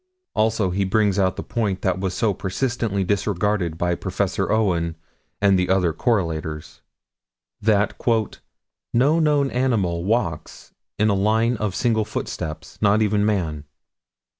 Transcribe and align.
Also 0.33 0.71
he 0.71 0.83
brings 0.83 1.19
out 1.19 1.35
the 1.35 1.43
point 1.43 1.83
that 1.83 1.99
was 1.99 2.15
so 2.15 2.33
persistently 2.33 3.03
disregarded 3.03 3.77
by 3.77 3.93
Prof. 3.93 4.39
Owen 4.39 4.95
and 5.39 5.59
the 5.59 5.69
other 5.69 5.93
correlators 5.93 6.81
that 7.61 7.93
"no 8.95 9.19
known 9.19 9.51
animal 9.51 10.03
walks 10.03 10.73
in 10.97 11.09
a 11.09 11.13
line 11.13 11.55
of 11.57 11.75
single 11.75 12.03
footsteps, 12.03 12.79
not 12.81 13.03
even 13.03 13.23
man." 13.23 13.63